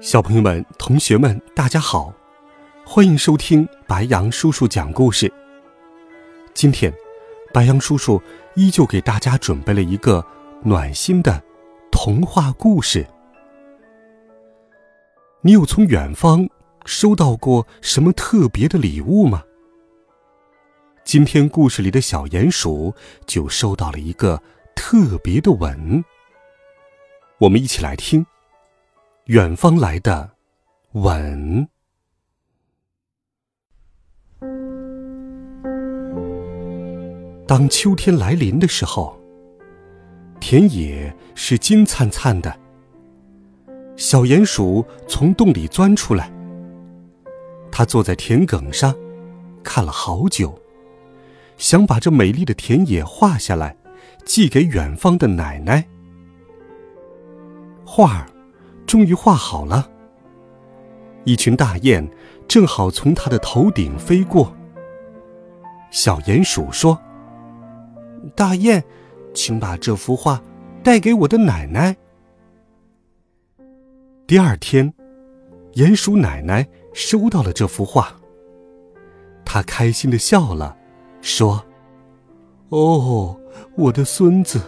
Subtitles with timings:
[0.00, 2.10] 小朋友们、同学们，大家好，
[2.86, 5.30] 欢迎收听白羊叔叔讲故事。
[6.54, 6.90] 今天，
[7.52, 8.20] 白羊叔叔
[8.54, 10.24] 依旧给大家准备了一个
[10.64, 11.42] 暖心的
[11.92, 13.06] 童话故事。
[15.42, 16.48] 你有从远方
[16.86, 19.44] 收到过什么特别的礼物吗？
[21.04, 22.94] 今天故事里的小鼹鼠
[23.26, 24.42] 就收到了一个
[24.74, 26.02] 特别的吻。
[27.36, 28.24] 我们一起来听。
[29.30, 30.28] 远方来的
[30.94, 31.68] 吻。
[37.46, 39.16] 当秋天来临的时候，
[40.40, 42.58] 田野是金灿灿的。
[43.96, 46.28] 小鼹鼠从洞里钻出来，
[47.70, 48.92] 它坐在田埂上，
[49.62, 50.60] 看了好久，
[51.56, 53.76] 想把这美丽的田野画下来，
[54.24, 55.86] 寄给远方的奶奶。
[57.84, 58.26] 画儿。
[58.90, 59.88] 终于画好了。
[61.22, 62.04] 一群大雁
[62.48, 64.52] 正好从他的头顶飞过。
[65.92, 66.98] 小鼹鼠说
[68.34, 68.82] ：“大雁，
[69.32, 70.42] 请把这幅画
[70.82, 71.96] 带给我的奶奶。”
[74.26, 74.92] 第二天，
[75.74, 78.12] 鼹鼠奶奶收到了这幅画。
[79.44, 80.76] 她开心的笑了，
[81.20, 81.64] 说
[82.70, 83.38] ：“哦，
[83.76, 84.60] 我的孙子，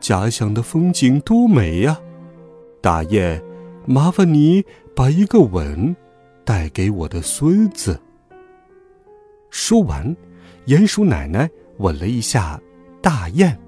[0.00, 2.00] 家乡的风景多美呀！
[2.80, 3.40] 大雁。”
[3.90, 5.96] 麻烦你把一个吻
[6.44, 8.00] 带给我的孙子。
[9.50, 10.16] 说完，
[10.66, 12.60] 鼹鼠奶奶吻了一下
[13.02, 13.58] 大雁。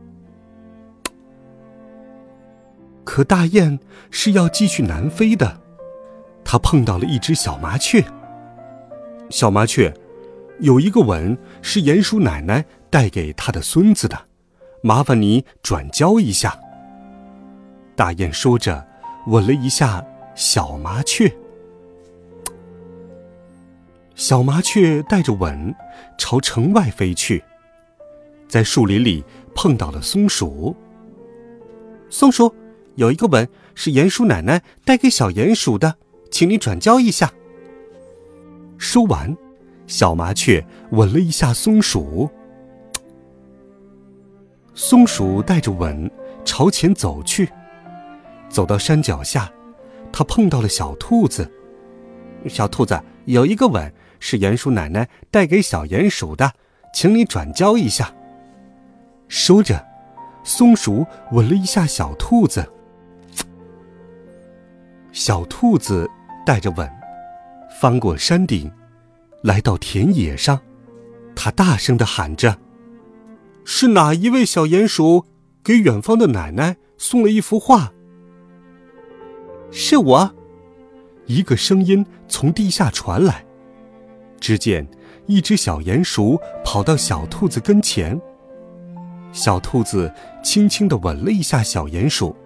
[3.02, 3.76] 可大雁
[4.12, 5.60] 是要继续南飞的，
[6.44, 8.04] 它碰到了一只小麻雀。
[9.28, 9.92] 小麻雀，
[10.60, 14.26] 有一个吻是鼹鼠奶奶带给他的孙子的，
[14.84, 16.56] 麻烦你转交一下。
[17.96, 18.86] 大雁说着。
[19.28, 20.04] 吻了一下
[20.34, 21.31] 小麻雀，
[24.15, 25.75] 小麻雀带着吻
[26.16, 27.44] 朝城外飞去，
[28.48, 29.22] 在树林里
[29.54, 30.75] 碰到了松鼠。
[32.09, 32.54] 松鼠
[32.94, 35.97] 有一个吻是鼹鼠奶奶带给小鼹鼠的，
[36.31, 37.31] 请你转交一下。
[38.78, 39.37] 说完，
[39.87, 42.28] 小麻雀吻了一下松鼠。
[44.75, 46.10] 松鼠带着吻
[46.44, 47.50] 朝前走去。
[48.49, 49.50] 走到山脚下，
[50.12, 51.50] 他碰到了小兔子。
[52.48, 56.52] 小兔子有一个吻是鼹鼠奶奶带给小鼹鼠的，
[56.92, 58.12] 请你转交一下。
[59.28, 59.84] 说着，
[60.44, 62.68] 松鼠吻了一下小兔子。
[65.12, 66.08] 小兔子
[66.44, 66.90] 带着吻，
[67.80, 68.70] 翻过山顶，
[69.42, 70.60] 来到田野上，
[71.34, 72.58] 他大声的喊着
[73.64, 75.26] ：“是哪一位小鼹鼠
[75.62, 77.92] 给远方的奶奶送了一幅画？”
[79.72, 80.34] 是我，
[81.26, 83.44] 一个声音从地下传来。
[84.38, 84.86] 只见
[85.26, 88.20] 一只小鼹鼠跑到小兔子跟前，
[89.32, 90.12] 小兔子
[90.44, 92.36] 轻轻的吻了一下小鼹鼠。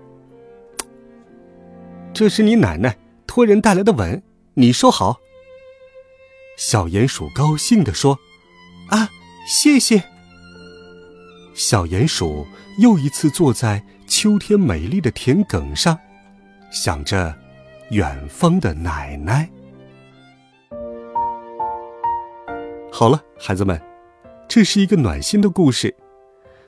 [2.14, 4.22] 这是你奶奶托人带来的吻，
[4.54, 5.16] 你收好。
[6.56, 8.18] 小鼹鼠高兴地说
[8.88, 9.10] ：“啊，
[9.48, 10.04] 谢谢。”
[11.54, 12.46] 小鼹鼠
[12.78, 15.98] 又一次坐在秋天美丽的田埂上。
[16.70, 17.34] 想着
[17.90, 19.48] 远方的奶奶。
[22.90, 23.80] 好了，孩子们，
[24.48, 25.94] 这是一个暖心的故事。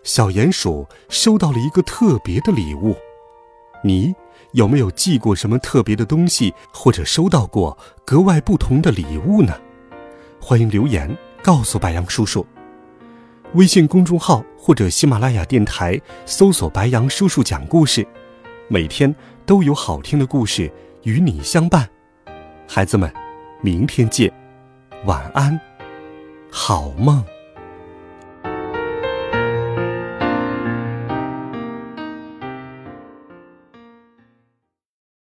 [0.02, 2.94] 小鼹鼠收到了一个特别的礼物，
[3.82, 4.14] 你
[4.52, 9.54] 有没有寄过什么特别的东西，或者收到过格外不同的礼物呢？
[10.40, 12.46] 欢迎留言告诉白杨叔叔。
[13.54, 18.06] 微信公众号或者喜马拉雅电台搜索“白杨叔叔讲故事”，
[18.68, 19.14] 每天。
[19.48, 20.70] 都有好听的故事
[21.04, 21.88] 与你相伴，
[22.68, 23.10] 孩子们，
[23.62, 24.30] 明天见，
[25.06, 25.58] 晚安，
[26.52, 27.24] 好梦。